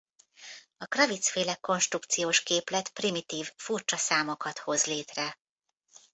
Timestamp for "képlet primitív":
2.43-3.51